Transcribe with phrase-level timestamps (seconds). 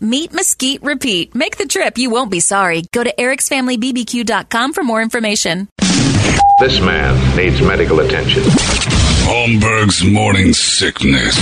[0.00, 1.34] Meet mesquite, repeat.
[1.34, 2.82] Make the trip, you won't be sorry.
[2.92, 5.68] Go to ericsfamilybbq.com for more information.
[6.60, 8.42] This man needs medical attention.
[9.24, 11.36] Holmberg's morning sickness.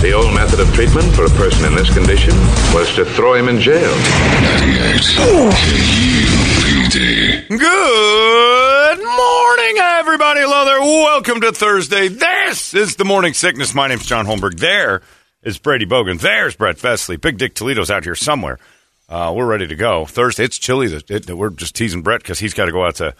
[0.00, 2.34] The old method of treatment for a person in this condition
[2.74, 3.90] was to throw him in jail.
[3.90, 5.00] 98
[6.86, 7.48] KUPD.
[7.48, 10.40] Good morning, everybody.
[10.40, 10.80] Hello there.
[10.80, 12.08] Welcome to Thursday.
[12.08, 13.74] This is the Morning Sickness.
[13.74, 14.58] My name's John Holmberg.
[14.58, 15.00] There
[15.46, 16.20] is Brady Bogan.
[16.20, 17.16] There's Brett Fesley.
[17.16, 18.58] Big Dick Toledo's out here somewhere.
[19.08, 20.04] Uh, we're ready to go.
[20.04, 20.86] Thursday, it's chilly.
[20.92, 23.14] It, it, we're just teasing Brett because he's got to go out to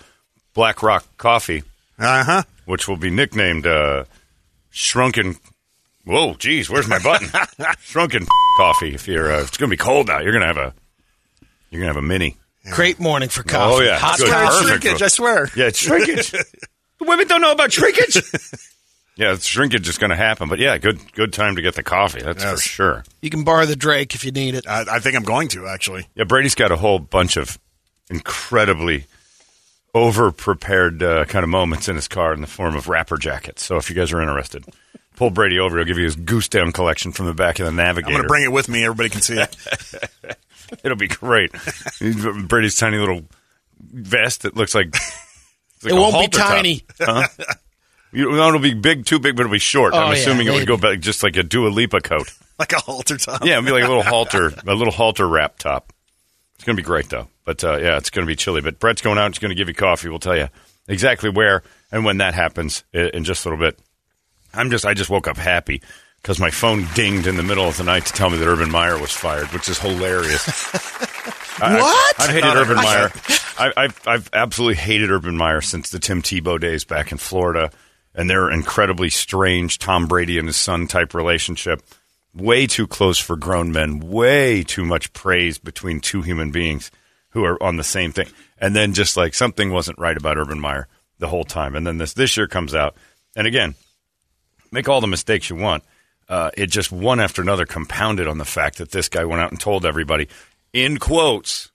[0.53, 1.63] Black Rock Coffee,
[1.99, 2.43] Uh huh.
[2.65, 4.05] which will be nicknamed uh,
[4.71, 5.37] Shrunken.
[6.05, 7.29] Whoa, geez, where's my button?
[7.81, 8.27] Shrunken
[8.59, 8.95] Coffee.
[8.95, 10.23] If you're, uh, it's going to be cold out.
[10.25, 10.75] You're going to have a,
[11.71, 12.37] you're going to have a mini.
[12.73, 13.75] Great morning for coffee.
[13.77, 13.97] Oh, yeah.
[13.99, 14.29] Hot Good.
[14.29, 14.65] coffee.
[14.65, 14.83] Perfect.
[14.83, 15.49] shrinkage, I swear.
[15.57, 16.33] Yeah, it's shrinkage.
[17.01, 18.17] Women don't know about shrinkage.
[19.17, 21.83] yeah, it's shrinkage is going to happen, but yeah, good good time to get the
[21.83, 22.21] coffee.
[22.23, 23.05] That's for sure.
[23.23, 24.67] You can borrow the Drake if you need it.
[24.69, 26.07] I, I think I'm going to actually.
[26.15, 27.59] Yeah, Brady's got a whole bunch of
[28.11, 29.05] incredibly
[29.95, 33.65] over prepared uh, kind of moments in his car in the form of wrapper jackets.
[33.65, 34.65] So if you guys are interested,
[35.17, 35.77] pull Brady over.
[35.79, 38.09] He'll give you his goose down collection from the back of the Navigator.
[38.09, 38.85] I'm going to bring it with me.
[38.85, 39.57] Everybody can see it.
[40.85, 41.51] It'll be great.
[42.49, 43.23] Brady's tiny little
[43.81, 44.93] vest that looks like.
[45.83, 46.49] like It a won't be halter top.
[46.51, 46.83] tiny.
[47.01, 47.27] Huh?
[48.17, 49.93] You know, it'll be big, too big, but it'll be short.
[49.93, 52.33] Oh, I'm yeah, assuming it would go back just like a Dua Lipa coat.
[52.59, 53.45] like a halter top.
[53.45, 55.93] Yeah, it'd be like a little halter, a little halter wrap top.
[56.55, 57.29] It's going to be great, though.
[57.45, 58.63] But uh, yeah, it's going to be chilly.
[58.63, 59.31] But Brett's going out.
[59.33, 60.09] He's going to give you coffee.
[60.09, 60.49] We'll tell you
[60.89, 61.63] exactly where
[61.93, 63.79] and when that happens in just a little bit.
[64.55, 65.83] I'm just, I just woke up happy
[66.23, 68.71] because my phone dinged in the middle of the night to tell me that Urban
[68.71, 70.49] Meyer was fired, which is hilarious.
[71.61, 72.15] I- What?
[72.21, 73.11] I've, I've hated I Urban heard Meyer.
[73.59, 77.71] I, I've, I've absolutely hated Urban Meyer since the Tim Tebow days back in Florida
[78.17, 81.83] and their incredibly strange Tom Brady and his son type relationship.
[82.35, 84.01] Way too close for grown men.
[84.01, 86.91] Way too much praise between two human beings
[87.31, 88.29] who are on the same thing.
[88.59, 90.89] And then just like something wasn't right about Urban Meyer
[91.19, 91.77] the whole time.
[91.77, 92.97] And then this this year comes out,
[93.37, 93.75] and again,
[94.73, 95.85] make all the mistakes you want.
[96.29, 99.51] Uh, it just one after another compounded on the fact that this guy went out
[99.51, 100.29] and told everybody,
[100.73, 101.71] in quotes,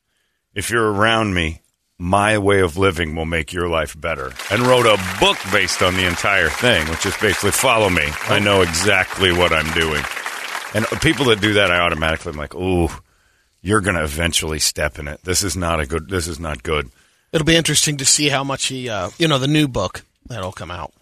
[0.53, 1.61] if you're around me,
[2.01, 4.31] my way of living will make your life better.
[4.49, 8.07] And wrote a book based on the entire thing, which is basically follow me.
[8.23, 10.03] I know exactly what I'm doing.
[10.73, 12.89] And people that do that, I automatically am like, ooh,
[13.61, 15.21] you're going to eventually step in it.
[15.23, 16.89] This is not a good, this is not good.
[17.31, 20.51] It'll be interesting to see how much he, uh, you know, the new book that'll
[20.51, 20.93] come out.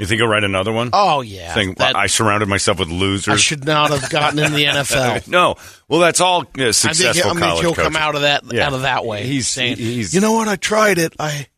[0.00, 0.90] You think he'll write another one?
[0.94, 3.34] Oh yeah, Saying, That- I surrounded myself with losers.
[3.34, 5.28] I should not have gotten in the NFL.
[5.28, 5.56] no.
[5.88, 8.44] Well, that's all uh, I think, successful I mean, college he'll come out of that
[8.50, 8.66] Yeah.
[8.66, 9.26] out of that way.
[9.26, 10.48] He's- saying, he's- you know what?
[10.48, 11.12] I tried it.
[11.18, 11.48] I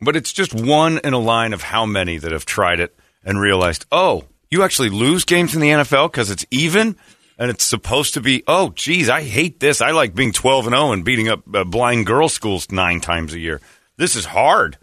[0.00, 2.94] But it's just one in a line of how many that have tried it
[3.24, 6.96] and realized, oh, you actually lose games in the NFL because it's even
[7.38, 9.80] and it's supposed to be, oh, geez, I hate this.
[9.80, 13.32] I like being 12 and 0 and beating up uh, blind girl schools nine times
[13.32, 13.62] a year.
[13.96, 14.76] This is hard.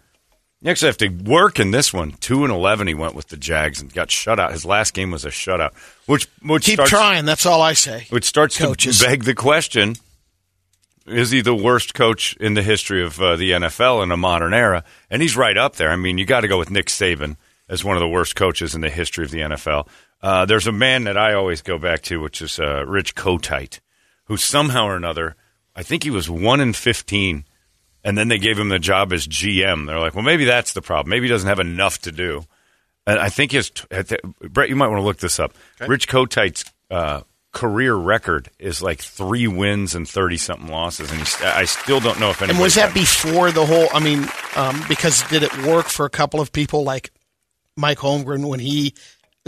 [0.60, 2.12] You actually have to work in this one.
[2.12, 4.50] 2 and 11 he went with the Jags and got shut out.
[4.50, 5.72] His last game was a shutout,
[6.06, 7.24] which, which keep starts, trying.
[7.24, 8.06] That's all I say.
[8.10, 8.98] which starts Coaches.
[8.98, 9.94] to beg the question
[11.06, 14.52] is he the worst coach in the history of uh, the NFL in a modern
[14.52, 14.84] era?
[15.10, 15.90] And he's right up there.
[15.90, 17.36] I mean, you got to go with Nick Saban
[17.68, 19.88] as one of the worst coaches in the history of the NFL.
[20.20, 23.80] Uh, there's a man that I always go back to, which is uh, Rich Kotite,
[24.24, 25.36] who somehow or another,
[25.76, 27.44] I think he was one in fifteen,
[28.04, 29.86] and then they gave him the job as GM.
[29.86, 31.10] They're like, well, maybe that's the problem.
[31.10, 32.44] Maybe he doesn't have enough to do.
[33.06, 35.54] And I think his Brett, you might want to look this up.
[35.80, 37.22] Rich Kotite's uh,
[37.52, 42.20] career record is like three wins and thirty something losses, and he's, I still don't
[42.20, 42.56] know if anyone.
[42.56, 43.88] And was that before the whole?
[43.94, 47.10] I mean, um, because did it work for a couple of people like
[47.76, 48.94] Mike Holmgren when he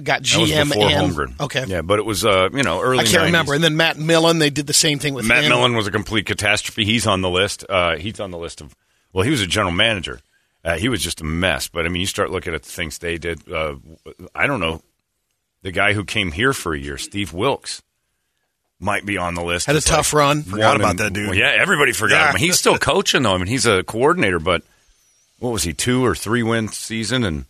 [0.04, 1.40] got That was GM and Holmgren.
[1.40, 3.00] okay, yeah, but it was uh, you know early.
[3.00, 3.26] I can't 90s.
[3.26, 3.54] remember.
[3.54, 5.50] And then Matt Millen, they did the same thing with Matt him.
[5.50, 6.84] Millen was a complete catastrophe.
[6.84, 7.64] He's on the list.
[7.68, 8.74] Uh, he's on the list of.
[9.12, 10.20] Well, he was a general manager.
[10.64, 11.68] Uh, he was just a mess.
[11.68, 13.50] But I mean, you start looking at the things they did.
[13.50, 13.76] Uh,
[14.34, 14.82] I don't know.
[15.62, 17.82] The guy who came here for a year, Steve Wilks,
[18.78, 19.66] might be on the list.
[19.66, 20.42] Had a tough like run.
[20.42, 21.28] Forgot about and- that dude.
[21.28, 22.30] well, yeah, everybody forgot Yeah.
[22.32, 22.36] him.
[22.38, 23.34] He's still coaching though.
[23.34, 24.62] I mean, he's a coordinator, but
[25.38, 27.44] what was he two or three win season and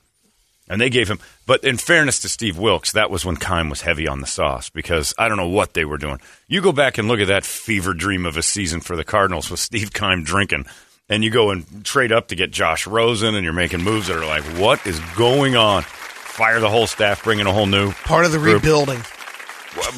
[0.70, 1.18] and they gave him.
[1.46, 4.70] But in fairness to Steve Wilks, that was when Keim was heavy on the sauce
[4.70, 6.20] because I don't know what they were doing.
[6.46, 9.50] You go back and look at that fever dream of a season for the Cardinals
[9.50, 10.66] with Steve Keim drinking,
[11.08, 14.16] and you go and trade up to get Josh Rosen, and you're making moves that
[14.16, 15.82] are like, what is going on?
[15.82, 18.62] Fire the whole staff, bring in a whole new Part of the group.
[18.62, 19.02] rebuilding.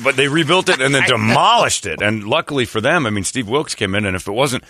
[0.03, 2.01] But they rebuilt it and then demolished it.
[2.03, 4.65] And luckily for them, I mean, Steve Wilks came in, and if it wasn't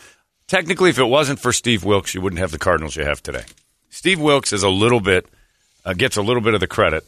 [0.48, 3.44] technically, if it wasn't for Steve Wilks, you wouldn't have the Cardinals you have today.
[3.88, 5.26] Steve Wilks is a little bit
[5.84, 7.04] uh, gets a little bit of the credit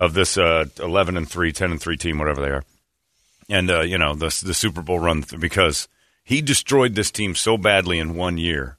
[0.00, 2.64] of this uh, 11 and 3, 10 and 3 team, whatever they are,
[3.48, 5.88] and uh, you know the the Super Bowl run th- because
[6.24, 8.76] he destroyed this team so badly in one year.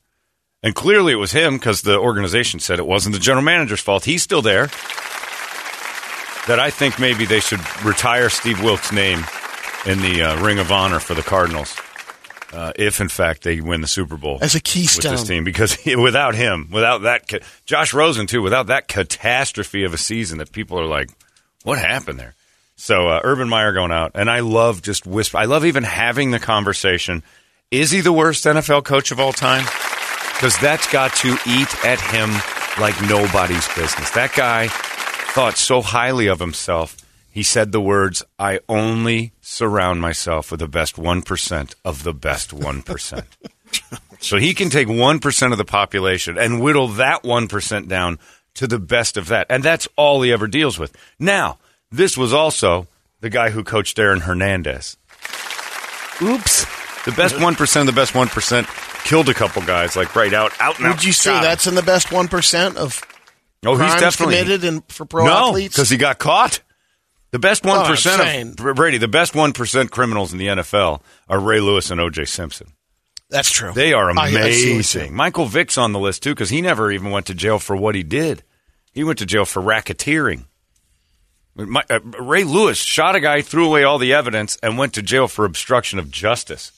[0.61, 4.05] And clearly it was him because the organization said it wasn't the general manager's fault.
[4.05, 4.67] He's still there.
[6.47, 9.23] That I think maybe they should retire Steve Wilks' name
[9.85, 11.75] in the uh, Ring of Honor for the Cardinals.
[12.51, 15.43] Uh, if in fact they win the Super Bowl As a keystone with this team,
[15.43, 20.39] because without him, without that, ca- Josh Rosen too, without that catastrophe of a season,
[20.39, 21.09] that people are like,
[21.63, 22.33] "What happened there?"
[22.75, 25.37] So uh, Urban Meyer going out, and I love just whisper.
[25.37, 27.23] I love even having the conversation.
[27.71, 29.65] Is he the worst NFL coach of all time?
[30.33, 32.31] Because that's got to eat at him
[32.81, 34.09] like nobody's business.
[34.11, 36.95] That guy thought so highly of himself.
[37.39, 42.53] He said the words, I only surround myself with the best 1% of the best
[42.53, 43.25] 1%.
[44.19, 48.19] so he can take 1% of the population and whittle that 1% down
[48.55, 49.47] to the best of that.
[49.49, 50.93] And that's all he ever deals with.
[51.17, 51.59] Now,
[51.89, 52.87] this was also
[53.21, 54.97] the guy who coached Aaron Hernandez.
[56.21, 56.65] Oops.
[57.05, 60.77] The best 1% of the best 1% killed a couple guys, like right out, out
[60.79, 60.95] and out.
[60.95, 61.43] Would you say shot 'em.
[61.43, 63.01] that's in the best one percent of
[63.65, 65.73] Oh, he's crimes definitely committed in, for pro no, athletes?
[65.73, 66.59] because he got caught.
[67.31, 71.59] The best one of Brady, the best one percent criminals in the NFL are Ray
[71.59, 72.25] Lewis and O.J.
[72.25, 72.73] Simpson.
[73.29, 73.71] That's true.
[73.73, 74.81] They are I- I amazing.
[74.83, 75.13] saying.
[75.15, 77.93] Michael Vick's on the list too because he never even went to jail for what
[77.93, 78.43] he did.
[78.91, 80.45] He went to jail for racketeering.
[81.55, 85.01] My, uh, Ray Lewis shot a guy, threw away all the evidence, and went to
[85.01, 86.71] jail for obstruction of justice.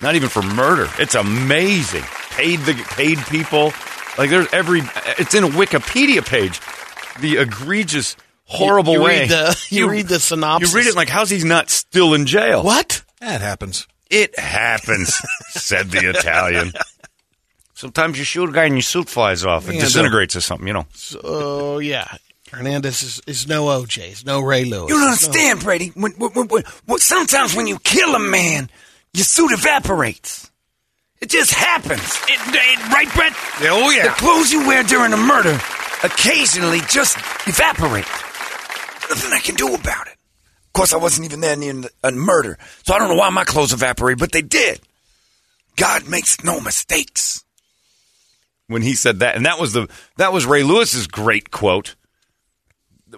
[0.00, 0.88] Not even for murder.
[0.98, 2.02] It's amazing.
[2.32, 3.72] Paid the paid people.
[4.18, 4.82] Like there's every.
[5.18, 6.60] It's in a Wikipedia page.
[7.20, 8.14] The egregious,
[8.46, 10.72] horrible you way read the- you read the synopsis.
[10.72, 12.62] You read it like, how's he not still in jail?
[12.62, 13.02] What?
[13.20, 13.86] That happens.
[14.10, 15.20] It happens,
[15.50, 16.72] said the Italian.
[17.74, 19.68] Sometimes you shoot a guy and your suit flies off.
[19.68, 20.86] It Yeah, disintegrates or something, you know.
[20.94, 22.06] So yeah,
[22.50, 24.88] Hernandez is, is no OJ's, no Ray Lewis.
[24.90, 25.88] You don't It's no- understand, Brady.
[25.94, 28.70] When, when, when, when, when- sometimes when you kill a man,
[29.12, 30.50] your suit evaporates.
[31.20, 32.00] It just happens.
[32.28, 33.32] It, it- right, Brett?
[33.62, 34.04] Oh, yeah.
[34.04, 35.58] The clothes you wear during a murder
[36.04, 37.16] occasionally just
[37.46, 38.06] evaporate.
[39.08, 40.14] Nothing I can do about it.
[40.66, 43.44] Of course, I wasn't even there the- a murder, so I don't know why my
[43.44, 44.80] clothes evaporated, but they did.
[45.76, 47.44] God makes no mistakes.
[48.68, 51.94] When he said that, and that was the that was Ray Lewis's great quote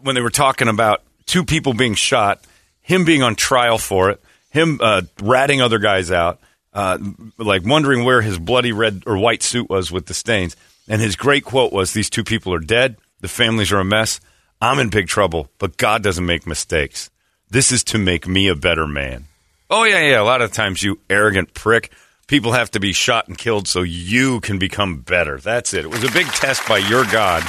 [0.02, 2.45] when they were talking about two people being shot,
[2.83, 6.38] him being on trial for it, him uh, ratting other guys out,
[6.75, 6.99] uh,
[7.38, 10.54] like wondering where his bloody red or white suit was with the stains.
[10.87, 12.97] And his great quote was, "These two people are dead.
[13.21, 14.21] The families are a mess.
[14.61, 17.11] I'm in big trouble, but God doesn't make mistakes.
[17.50, 19.27] This is to make me a better man."
[19.71, 20.21] Oh yeah, yeah.
[20.21, 21.91] A lot of times, you arrogant prick.
[22.27, 25.38] People have to be shot and killed so you can become better.
[25.38, 25.85] That's it.
[25.87, 27.43] It was a big test by your God.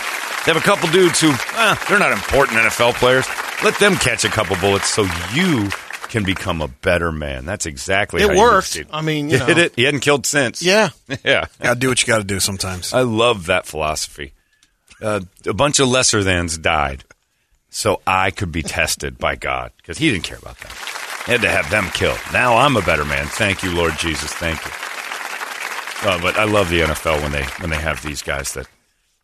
[0.45, 3.27] They have a couple dudes who, eh, they're not important NFL players.
[3.61, 5.67] Let them catch a couple bullets so you
[6.07, 7.45] can become a better man.
[7.45, 8.67] That's exactly It worked.
[8.67, 8.87] succeed.
[8.91, 9.63] I mean, you did know.
[9.63, 9.73] it?
[9.75, 10.61] He hadn't killed since.
[10.63, 10.89] Yeah.
[11.25, 11.45] yeah.
[11.61, 12.93] Got to do what you got to do sometimes.
[12.93, 14.31] I love that philosophy.
[15.01, 17.03] Uh, a bunch of lesser thans died,
[17.69, 20.71] so I could be tested by God because He didn't care about them.
[21.25, 22.19] He had to have them killed.
[22.33, 23.27] Now I'm a better man.
[23.27, 24.33] Thank you, Lord Jesus.
[24.33, 24.71] Thank you.
[26.01, 28.67] Uh, but I love the NFL when they when they have these guys that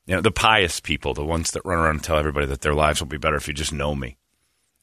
[0.05, 2.73] you know the pious people, the ones that run around and tell everybody that their
[2.73, 4.17] lives will be better if you just know me.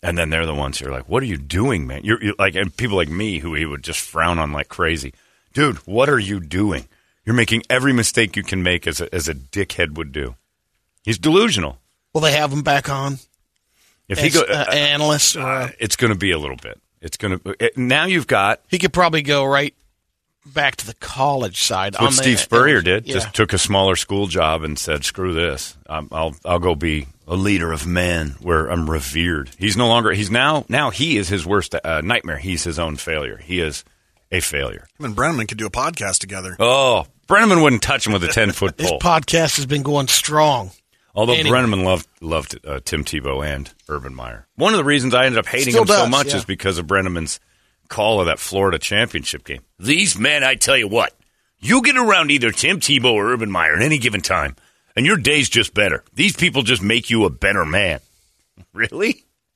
[0.02, 2.34] And then they're the ones who are like, "What are you doing, man?" You're, you're
[2.38, 5.12] like, and people like me who he would just frown on like crazy,
[5.52, 5.76] dude.
[5.86, 6.88] What are you doing?
[7.24, 10.34] You're making every mistake you can make as a, as a dickhead would do.
[11.02, 11.78] He's delusional.
[12.14, 13.18] Will they have him back on?
[14.08, 16.78] If as, he go, uh, analyst, or, uh, it's going to be a little bit.
[17.00, 18.04] It's going to now.
[18.04, 19.74] You've got he could probably go right
[20.46, 21.94] back to the college side.
[21.94, 23.06] what on the- Steve Spurrier did.
[23.06, 23.14] Yeah.
[23.14, 25.76] Just took a smaller school job and said, "Screw this.
[25.88, 30.12] Um, I'll I'll go be a leader of men where I'm revered." He's no longer.
[30.12, 32.38] He's now now he is his worst uh, nightmare.
[32.38, 33.38] He's his own failure.
[33.38, 33.84] He is
[34.30, 34.86] a failure.
[34.98, 36.54] Him and Brennaman could do a podcast together.
[36.60, 39.00] Oh, Brennaman wouldn't touch him with a ten foot This pole.
[39.00, 40.70] podcast has been going strong.
[41.14, 41.50] Although Anyway.
[41.50, 44.46] Brennaman loved loved uh, Tim Tebow and Urban Meyer.
[44.56, 46.36] One of the reasons I ended up hating Still him so much yeah.
[46.36, 47.38] is because of Brennaman's
[47.88, 49.60] call of that Florida championship game.
[49.78, 51.14] These men, I tell you what,
[51.58, 54.56] you get around either Tim Tebow or Urban Meyer at any given time,
[54.96, 56.02] and your day's just better.
[56.14, 58.00] These people just make you a better man.
[58.74, 59.24] Really?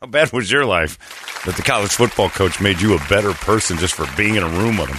[0.00, 0.98] How bad was your life
[1.46, 4.48] that the college football coach made you a better person just for being in a
[4.48, 4.98] room with him?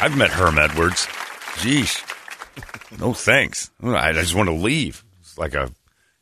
[0.00, 1.06] I've met Herm Edwards.
[1.56, 2.00] Jeez.
[3.00, 3.70] No thanks.
[3.82, 5.04] I just want to leave.
[5.20, 5.70] It's like a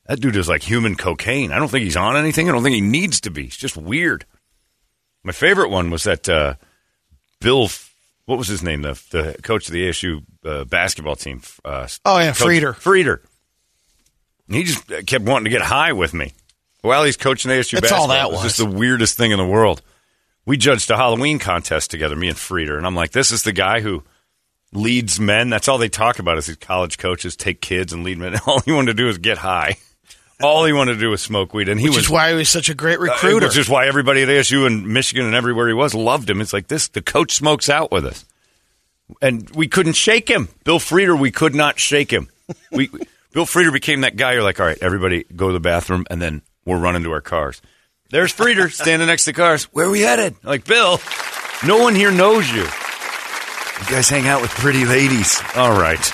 [0.06, 1.52] that dude is like human cocaine.
[1.52, 2.48] I don't think he's on anything.
[2.48, 3.44] I don't think he needs to be.
[3.44, 4.24] He's just weird.
[5.22, 6.54] My favorite one was that uh,
[7.40, 7.68] Bill.
[8.24, 8.82] What was his name?
[8.82, 11.42] The the coach of the ASU uh, basketball team.
[11.64, 12.74] Uh, Oh, yeah, Coach Frieder.
[12.74, 13.20] Frieder.
[14.46, 16.32] And He just kept wanting to get high with me
[16.82, 18.02] while he's coaching ASU That's basketball.
[18.02, 18.56] all that was was.
[18.56, 19.82] just the weirdest thing in the world.
[20.46, 23.52] We judged a Halloween contest together, me and Frieder, and I'm like, this is the
[23.52, 24.02] guy who
[24.72, 25.50] leads men.
[25.50, 28.36] That's all they talk about is these college coaches take kids and lead men.
[28.46, 29.76] All he wanted to do is get high.
[30.40, 32.36] All he wanted to do was smoke weed, and he Which was is why he
[32.36, 33.46] was such a great uh, recruiter.
[33.46, 36.40] which is why everybody at ASU and Michigan and everywhere he was loved him.
[36.40, 38.24] It's like this: the coach smokes out with us,
[39.20, 40.48] and we couldn't shake him.
[40.64, 42.28] Bill Frieder, we could not shake him.
[42.70, 42.88] We
[43.32, 44.34] Bill Frieder became that guy.
[44.34, 47.20] You're like, all right, everybody go to the bathroom, and then we're running to our
[47.20, 47.60] cars.
[48.10, 49.64] There's Frieder standing next to cars.
[49.64, 50.36] Where are we headed?
[50.44, 51.00] Like Bill,
[51.66, 52.62] no one here knows you.
[52.62, 55.40] You guys hang out with pretty ladies.
[55.56, 56.12] All right,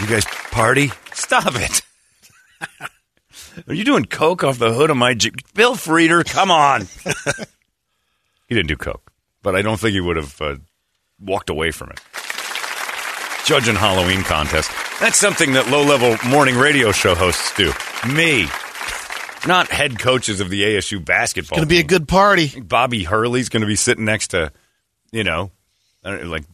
[0.00, 0.90] You guys party?
[1.12, 1.82] stop it.
[3.68, 5.34] Are you doing coke off the hood of my Jeep?
[5.54, 6.82] Bill Frieder, come on.
[8.46, 9.10] he didn't do coke,
[9.42, 10.56] but I don't think he would have uh,
[11.20, 12.00] walked away from it.
[13.44, 14.70] Judging Halloween contest.
[15.00, 17.72] That's something that low-level morning radio show hosts do.
[18.14, 18.46] Me.
[19.46, 21.58] Not head coaches of the ASU basketball.
[21.58, 22.60] It's going to be a good party.
[22.60, 24.52] Bobby Hurley's going to be sitting next to,
[25.12, 25.50] you know,
[26.04, 26.44] I don't know, like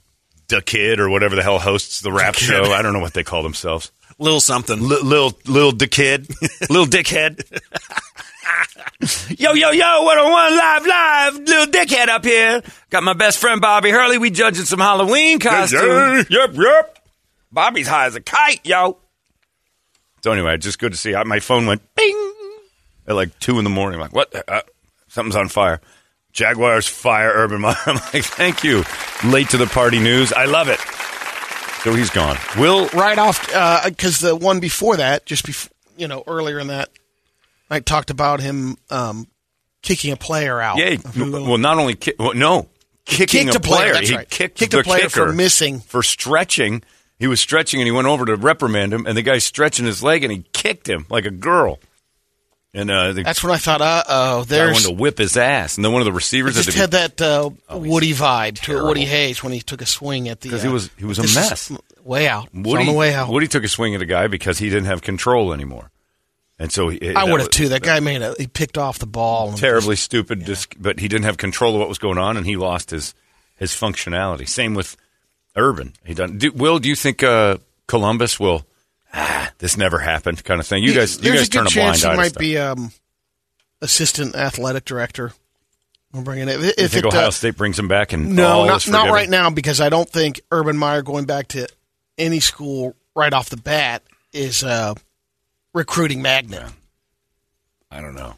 [0.49, 2.45] the kid or whatever the hell hosts the rap Kid.
[2.45, 2.73] show.
[2.73, 3.91] I don't know what they call themselves.
[4.19, 4.81] Little something.
[4.81, 6.29] Li- little little dickhead,
[6.71, 7.43] little dickhead.
[9.39, 10.03] yo yo yo!
[10.03, 12.63] What a one live live little dickhead up here.
[12.91, 14.19] Got my best friend Bobby Hurley.
[14.19, 16.27] We judging some Halloween costumes.
[16.31, 16.99] Yep yep.
[17.51, 18.99] Bobby's high as a kite, yo.
[20.23, 21.15] So anyway, just good to see.
[21.15, 22.33] I, my phone went bing
[23.07, 24.01] at like two in the morning.
[24.01, 24.49] I'm like, what?
[24.49, 24.63] Uh,
[25.09, 25.81] something's on fire.
[26.33, 27.77] Jaguars fire Urban Meyer.
[27.87, 28.83] I'm like, thank you.
[29.25, 30.33] Late to the party news.
[30.33, 30.81] I love it.
[31.83, 32.37] So he's gone.
[32.59, 33.47] Will right off
[33.87, 36.89] because the one before that, just before you know, earlier in that,
[37.71, 39.29] I talked about him um,
[39.83, 40.79] kicking a player out.
[40.79, 40.97] Yeah.
[41.17, 42.69] well, not only ki- well, no
[43.05, 43.93] kicking kicked a a player, player.
[43.95, 44.29] that's he right.
[44.29, 45.81] kicked, Kicked the a player for missing.
[45.81, 46.83] for stretching.
[47.19, 50.03] He was stretching and he went over to reprimand him, and the guy's stretching his
[50.03, 51.79] leg and he kicked him like a girl.
[52.77, 54.73] And uh, the That's when I thought, uh oh, there's.
[54.73, 57.23] wanted to whip his ass, and then one of the receivers just had had that
[57.23, 58.83] uh, he's Woody vibe to.
[58.83, 60.51] Woody Hayes when he took a swing at the.
[60.51, 61.71] 'Cause he uh, was- he was a mess.
[62.03, 62.49] way out.
[62.53, 63.29] It's on the way out.
[63.29, 65.93] Woody took a swing at a guy because he didn't have control anymore,
[66.59, 67.69] and so he, I would have too.
[67.69, 68.35] That guy made a.
[68.39, 69.53] He picked off the ball.
[69.53, 72.57] Terribly stupid, dis- but he didn't have control of what was going on, and he
[72.57, 73.15] lost his
[73.57, 74.49] his functionality.
[74.49, 74.97] Same with
[75.55, 75.93] Urban.
[76.05, 76.39] He done.
[76.39, 78.67] Do, will do you think uh, Columbus will?
[79.17, 80.83] Ah, this never happened, kind of thing.
[80.83, 82.29] You guys, you There's guys a turn good a blind chance eye he to might
[82.31, 82.41] stuff.
[82.41, 82.91] be um,
[83.81, 85.33] assistant athletic director.
[86.13, 86.61] We're bringing it.
[86.61, 88.89] you If think it, Ohio uh, State brings him back and no, all not is
[88.89, 89.15] not forgiven?
[89.15, 91.67] right now because I don't think Urban Meyer going back to
[92.19, 94.03] any school right off the bat
[94.33, 94.95] is a
[95.73, 96.65] recruiting magnet.
[97.91, 98.35] I don't know.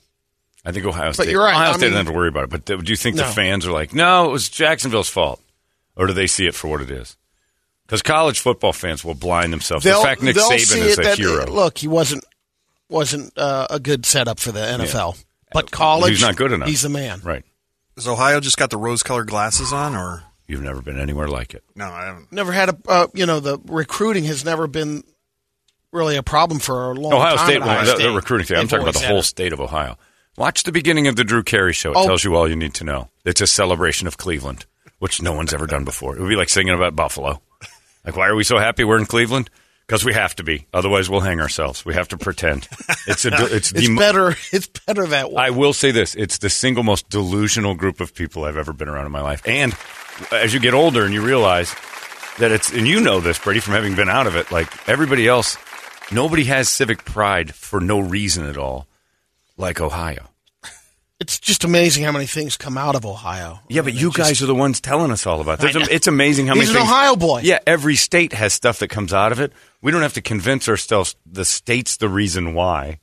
[0.64, 1.28] I think Ohio State.
[1.28, 1.54] you're right.
[1.54, 2.50] Ohio I State mean- doesn't have to worry about it.
[2.50, 3.28] But do you think the No.
[3.30, 5.40] fans are like, no, it was Jacksonville's fault?
[5.98, 7.16] or do they see it for what it is?
[7.86, 9.84] Because college football fans will blind themselves.
[9.84, 11.46] They'll, the fact Nick Saban is a that, hero.
[11.46, 12.24] Look, he wasn't
[12.88, 16.68] wasn't uh, a good setup for the NFL, but college, He's not good enough.
[16.68, 17.20] He's the man.
[17.22, 17.44] Right.
[17.96, 21.64] Has Ohio just got the rose-colored glasses on, or You've never been anywhere like it.
[21.74, 21.86] no?
[21.86, 22.30] I haven't.
[22.32, 25.02] Never had a uh, you know the recruiting has never been
[25.92, 27.46] really a problem for a long Ohio time.
[27.46, 28.02] State, Ohio the, State.
[28.02, 28.56] the recruiting thing.
[28.58, 29.96] I'm talking about the whole state of Ohio.
[30.36, 31.92] Watch the beginning of the Drew Carey show.
[31.92, 32.06] It Oh.
[32.06, 33.08] tells you all you need to know.
[33.24, 34.66] It's a celebration of Cleveland,
[34.98, 36.14] which no one's ever done before.
[36.16, 37.40] It would be like singing about Buffalo.
[38.06, 39.50] Like, why are we so happy we're in Cleveland?
[39.86, 40.66] Because we have to be.
[40.72, 41.84] Otherwise, we'll hang ourselves.
[41.84, 42.66] We have to pretend.
[43.06, 43.30] It's a.
[43.54, 44.34] It's, It's better.
[44.52, 45.44] It's better that way.
[45.44, 48.88] I will say this: it's the single most delusional group of people I've ever been
[48.88, 49.42] around in my life.
[49.46, 49.76] And
[50.32, 51.72] as you get older and you realize
[52.38, 55.28] that it's, and you know this, Brady, from having been out of it, like everybody
[55.28, 55.56] else,
[56.10, 58.86] nobody has civic pride for no reason at all,
[59.56, 60.28] like Ohio.
[61.18, 63.60] It's just amazing how many things come out of Ohio.
[63.68, 65.64] Yeah, but you guys are the ones telling us all about.
[65.64, 65.74] It.
[65.90, 66.66] It's amazing how many.
[66.66, 66.92] He's many an things.
[66.92, 67.40] Ohio boy.
[67.42, 69.52] Yeah, every state has stuff that comes out of it.
[69.80, 73.00] We don't have to convince ourselves the state's the reason why.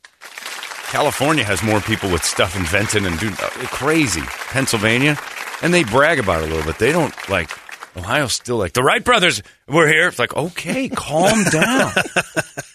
[0.92, 4.22] California has more people with stuff invented and do uh, crazy.
[4.22, 5.18] Pennsylvania,
[5.64, 6.78] and they brag about it a little bit.
[6.78, 7.50] They don't like
[7.98, 9.42] Ohio's still like the Wright brothers.
[9.68, 10.08] We're here.
[10.08, 11.94] It's like okay, calm down.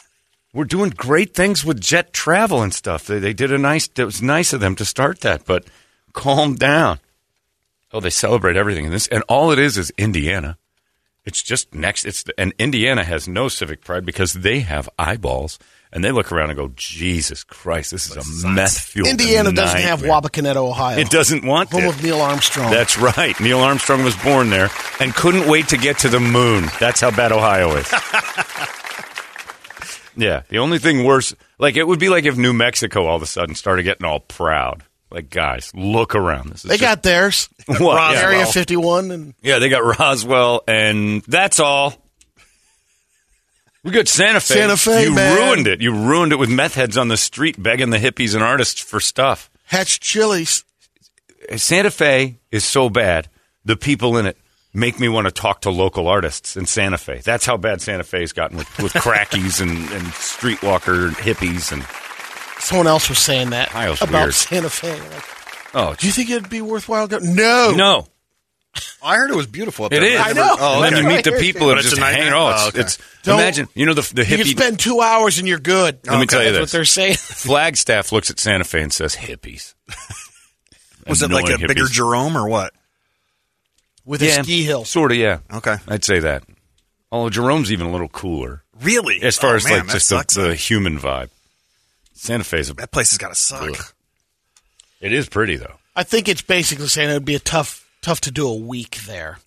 [0.54, 3.06] We're doing great things with jet travel and stuff.
[3.06, 3.88] They, they did a nice.
[3.96, 5.66] It was nice of them to start that, but
[6.14, 7.00] calm down.
[7.92, 10.58] Oh, they celebrate everything in this, and all it is is Indiana.
[11.24, 12.06] It's just next.
[12.06, 15.58] It's and Indiana has no civic pride because they have eyeballs,
[15.92, 19.80] and they look around and go, "Jesus Christ, this is a meth fueled." Indiana doesn't
[19.82, 20.98] have Wapakoneta, Ohio.
[20.98, 21.88] It doesn't want Home it.
[21.88, 22.70] of Neil Armstrong.
[22.70, 23.38] That's right.
[23.40, 26.70] Neil Armstrong was born there and couldn't wait to get to the moon.
[26.80, 27.92] That's how bad Ohio is.
[30.18, 33.22] yeah, the only thing worse, like it would be like if New Mexico all of
[33.22, 34.84] a sudden started getting all proud.
[35.10, 36.50] Like, guys, look around.
[36.50, 37.48] This is they just- got theirs.
[37.66, 38.14] What?
[38.14, 38.20] Yeah.
[38.22, 41.94] Area 51 and Yeah, they got Roswell, and that's all.
[43.84, 44.54] We got Santa Fe.
[44.54, 45.36] Santa Fe, You man.
[45.36, 45.80] ruined it.
[45.80, 49.00] You ruined it with meth heads on the street begging the hippies and artists for
[49.00, 49.48] stuff.
[49.64, 50.64] Hatch Chili's.
[51.56, 53.28] Santa Fe is so bad.
[53.64, 54.36] The people in it
[54.74, 57.20] make me want to talk to local artists in Santa Fe.
[57.24, 61.84] That's how bad Santa Fe's gotten with, with crackies and, and streetwalker hippies and
[62.60, 64.34] Someone else was saying that Ohio's about weird.
[64.34, 64.90] Santa Fe.
[65.00, 65.24] Like,
[65.74, 67.36] oh, do you think it'd be worthwhile going?
[67.36, 67.72] No.
[67.76, 68.06] no,
[69.00, 69.84] I heard it was beautiful.
[69.84, 70.14] Up it there.
[70.14, 70.20] is.
[70.20, 70.56] I know.
[70.58, 71.68] Oh, And then you meet the people you.
[71.68, 72.34] that it's just a nightmare?
[72.34, 72.80] Oh, it's, Oh, okay.
[72.80, 76.00] it's imagine you know the the You spend two hours and you're good.
[76.04, 76.72] Let me tell you That's this.
[76.72, 77.14] what they're saying.
[77.14, 79.74] Flagstaff looks at Santa Fe and says hippies.
[81.06, 81.86] Was it like a Annoying bigger.
[81.86, 82.74] Jerome or what?
[84.08, 84.84] With a ski hill.
[84.84, 85.38] Sort of, yeah.
[85.52, 85.76] Okay.
[85.86, 86.42] I'd say that.
[87.12, 89.22] Although Jerome's even a little cooler Really?
[89.22, 91.28] as far Oh, as man, like just the, the human vibe.
[92.14, 93.62] Santa Fe's a that place has got to suck.
[93.68, 93.84] Ugh.
[95.00, 95.74] It is pretty though.
[95.94, 98.96] I think it's basically saying it would be a tough, tough to do a week
[99.06, 99.38] there.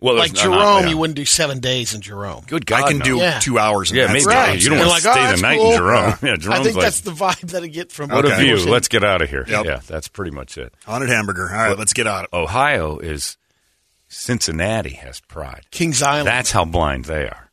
[0.00, 0.90] Well, Like there's not- Jerome, yeah.
[0.90, 2.44] you wouldn't do seven days in Jerome.
[2.46, 3.04] Good God, I can no.
[3.04, 3.38] do Yeah.
[3.38, 3.90] two hours.
[3.90, 4.24] In Yeah, maybe.
[4.26, 4.60] Right.
[4.62, 5.70] You don't want to like, stay oh, the night cool.
[5.72, 6.14] in Jerome.
[6.22, 8.42] Yeah, I think like, that's the vibe that I get from what a Okay.
[8.54, 8.70] view.
[8.70, 9.46] Let's get out of here.
[9.48, 9.64] Yep.
[9.64, 10.74] Yeah, that's pretty much it.
[10.84, 11.48] Haunted hamburger.
[11.50, 12.28] All right, let's get out.
[12.34, 13.36] Ohio is
[14.14, 15.66] Cincinnati has pride.
[15.70, 16.28] Kings Island.
[16.28, 17.50] That's how blind they are.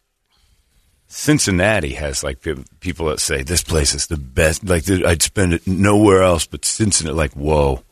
[1.07, 4.63] Cincinnati has like pe- people that say this place is the best.
[4.63, 7.15] Like I'd spend it nowhere else but Cincinnati.
[7.15, 7.83] Like whoa,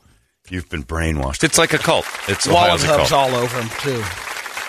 [0.50, 1.44] you've been brainwashed.
[1.44, 2.06] It's like a cult.
[2.30, 4.02] It's Ohio's a hubs all over them too.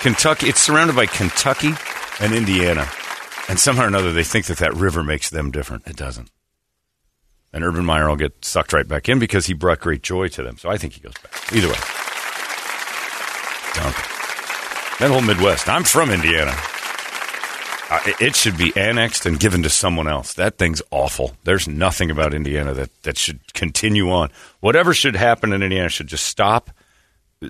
[0.00, 0.48] Kentucky.
[0.48, 1.72] It's surrounded by Kentucky
[2.20, 2.88] and Indiana,
[3.48, 5.86] and somehow or another they think that that river makes them different.
[5.86, 6.30] It doesn't.
[7.52, 10.42] And Urban Meyer will get sucked right back in because he brought great joy to
[10.42, 10.56] them.
[10.56, 11.52] So I think he goes back.
[11.52, 11.78] Either way,
[13.74, 13.96] Dunk.
[14.98, 15.68] That whole Midwest.
[15.68, 16.54] I'm from Indiana.
[17.90, 20.34] Uh, it, it should be annexed and given to someone else.
[20.34, 21.32] That thing's awful.
[21.44, 24.30] There's nothing about Indiana that, that should continue on.
[24.60, 26.70] Whatever should happen in Indiana should just stop.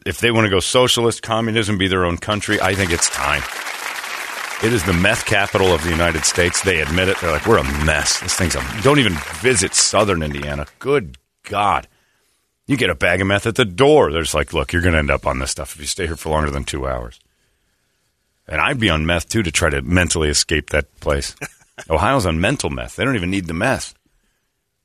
[0.07, 3.43] If they want to go socialist, communism, be their own country, I think it's time.
[4.63, 6.63] It is the meth capital of the United States.
[6.63, 7.19] They admit it.
[7.21, 8.21] They're like, we're a mess.
[8.21, 8.63] This thing's a.
[8.83, 10.67] Don't even visit southern Indiana.
[10.79, 11.89] Good God.
[12.71, 14.13] You get a bag of meth at the door.
[14.13, 16.15] There's like, look, you're going to end up on this stuff if you stay here
[16.15, 17.19] for longer than two hours.
[18.47, 21.35] And I'd be on meth too to try to mentally escape that place.
[21.91, 22.95] Ohio's on mental meth.
[22.95, 23.95] They don't even need the meth.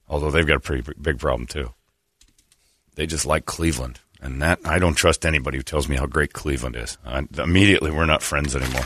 [0.10, 1.74] Although they've got a pretty big problem too.
[2.96, 4.00] They just like Cleveland.
[4.20, 6.98] And that, I don't trust anybody who tells me how great Cleveland is.
[7.06, 8.82] I, immediately, we're not friends anymore.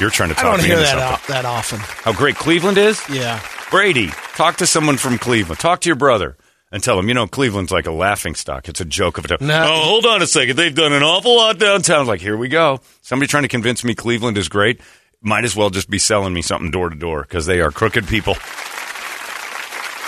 [0.00, 0.44] You're trying to talk.
[0.44, 1.34] I talk don't me hear that something.
[1.34, 1.80] o- that often.
[1.80, 2.98] How great Cleveland is?
[3.10, 3.42] Yeah.
[3.70, 5.60] Brady, talk to someone from Cleveland.
[5.60, 6.38] Talk to your brother
[6.72, 8.68] and tell them, you know, Cleveland's like a laughing stock.
[8.68, 9.38] It's a joke of a town.
[9.40, 9.64] No.
[9.64, 10.56] Oh, hold on a second.
[10.56, 12.06] They've done an awful lot downtown.
[12.06, 12.80] Like, here we go.
[13.02, 14.80] Somebody trying to convince me Cleveland is great
[15.22, 18.06] might as well just be selling me something door to door because they are crooked
[18.06, 18.34] people.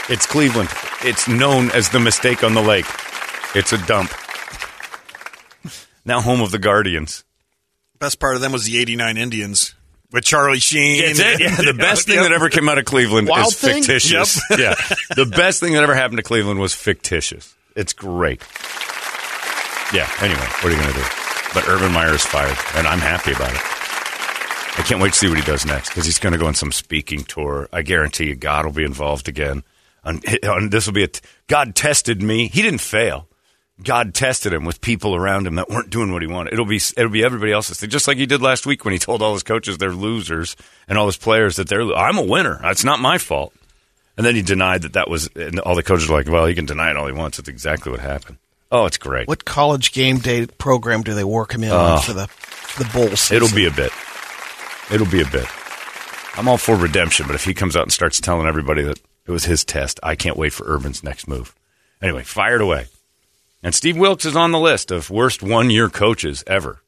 [0.09, 0.71] It's Cleveland.
[1.03, 2.87] It's known as the mistake on the lake.
[3.55, 4.11] It's a dump.
[6.05, 7.25] Now home of the Guardians.
[7.99, 9.75] Best part of them was the '89 Indians
[10.13, 11.03] with Charlie Sheen.
[11.05, 11.41] That's it.
[11.41, 12.25] Yeah, the best thing Yep.
[12.25, 13.83] that ever came out of Cleveland Wild is thing?
[13.83, 14.41] fictitious.
[14.51, 14.75] yeah,
[15.17, 17.55] the best thing that ever happened to Cleveland was fictitious.
[17.77, 18.43] It's great.
[19.93, 20.11] Yeah.
[20.21, 21.05] Anyway, what are you going to do?
[21.55, 23.61] But Urban Meyer is fired, and I'm happy about it.
[24.79, 26.55] I can't wait to see what he does next because he's going to go on
[26.55, 27.69] some speaking tour.
[27.73, 29.65] I guarantee you, God will be involved again.
[30.05, 32.49] And, and this will be a t- God tested me.
[32.49, 33.27] He didn't fail.
[33.83, 36.53] God tested him with people around him that weren't doing what he wanted.
[36.53, 38.99] It'll be it'll be everybody else's thing, just like he did last week when he
[38.99, 40.57] told all his coaches they're losers
[40.89, 41.83] and all his players that they're.
[41.93, 42.61] I'm a winner.
[42.65, 43.53] It's not my fault.
[44.17, 45.29] And then he denied that that was.
[45.37, 47.37] And all the coaches were like, "Well, he can deny it all he wants.
[47.37, 48.39] That's exactly what happened."
[48.71, 49.29] Oh, it's great.
[49.29, 52.91] What college game day program do they work him in on for the for the
[52.91, 53.37] bowl season?
[53.37, 53.93] It'll be a bit.
[54.91, 55.47] It'll be a bit.
[56.37, 59.31] I'm all for redemption, but if he comes out and starts telling everybody that it
[59.31, 61.55] was his test, I can't wait for Urban's next move.
[62.03, 62.87] Anyway, fired away.
[63.63, 66.81] And Steve Wilks is on the list of worst one year coaches ever.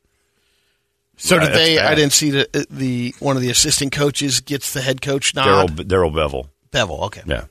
[1.16, 1.76] So Yeah, did they?
[1.76, 1.92] bad.
[1.92, 5.86] I didn't see the the one of the assistant coaches gets the head coach nod.
[5.88, 6.48] Darrell Bevell.
[6.72, 7.02] Bevell.
[7.06, 7.22] Okay.
[7.26, 7.44] Yeah.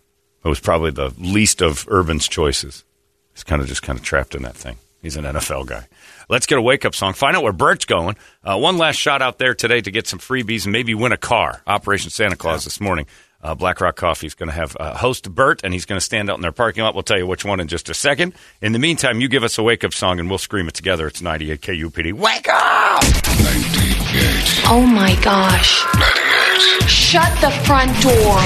[0.44, 2.86] It was probably the least of Urban's choices.
[3.34, 4.78] He's kind of just kind of trapped in that thing.
[5.02, 5.88] He's an NFL guy.
[6.30, 7.14] Let's get a wake up song.
[7.14, 8.16] Find out where Bert's going.
[8.44, 11.18] Uh, one last shot out there today to get some freebies and maybe win a
[11.18, 11.62] car.
[11.68, 13.06] Operation Santa Claus this morning.
[13.42, 16.04] Uh, Black Rock Coffee is going to have uh, host Bert, and he's going to
[16.04, 16.94] stand out in their parking lot.
[16.94, 18.34] We'll tell you which one in just a second.
[18.62, 21.08] In the meantime, you give us a wake up song, and we'll scream it together.
[21.08, 22.14] It's 98 KUPD.
[22.14, 23.02] Wake up!
[23.04, 24.00] 98
[24.72, 25.80] Oh my gosh.
[26.90, 28.40] Shut the front door.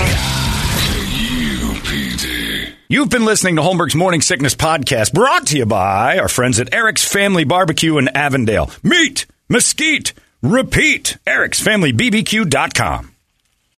[1.63, 2.73] UPD.
[2.88, 6.73] You've been listening to Holmberg's Morning Sickness Podcast, brought to you by our friends at
[6.73, 8.69] Eric's Family Barbecue in Avondale.
[8.84, 11.17] Meet, mesquite, repeat.
[11.25, 13.12] Eric'sFamilyBBQ.com.